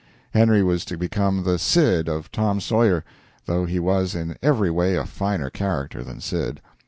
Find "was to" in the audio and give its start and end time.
0.63-0.97